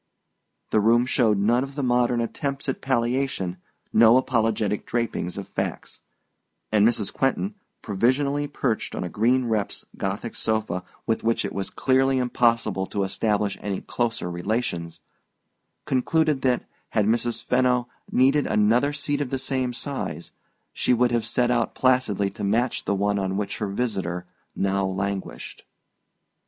The 0.71 0.79
room 0.79 1.05
showed 1.05 1.37
none 1.37 1.63
of 1.63 1.75
the 1.75 1.83
modern 1.83 2.21
attempts 2.21 2.67
at 2.67 2.81
palliation, 2.81 3.57
no 3.93 4.17
apologetic 4.17 4.83
draping 4.87 5.27
of 5.37 5.47
facts; 5.47 5.99
and 6.71 6.87
Mrs. 6.87 7.13
Quentin, 7.13 7.53
provisionally 7.83 8.47
perched 8.47 8.95
on 8.95 9.03
a 9.03 9.09
green 9.09 9.45
reps 9.45 9.85
Gothic 9.97 10.33
sofa 10.35 10.83
with 11.05 11.23
which 11.23 11.45
it 11.45 11.53
was 11.53 11.69
clearly 11.69 12.17
impossible 12.17 12.87
to 12.87 13.03
establish 13.03 13.59
any 13.61 13.79
closer 13.81 14.27
relations, 14.31 15.01
concluded 15.85 16.41
that, 16.41 16.65
had 16.89 17.05
Mrs. 17.05 17.39
Fenno 17.43 17.87
needed 18.11 18.47
another 18.47 18.93
seat 18.93 19.21
of 19.21 19.29
the 19.29 19.37
same 19.37 19.71
size, 19.71 20.31
she 20.73 20.95
would 20.95 21.11
have 21.11 21.27
set 21.27 21.51
out 21.51 21.75
placidly 21.75 22.31
to 22.31 22.43
match 22.43 22.85
the 22.85 22.95
one 22.95 23.19
on 23.19 23.37
which 23.37 23.59
her 23.59 23.67
visitor 23.67 24.25
now 24.55 24.83
languished. 24.83 25.63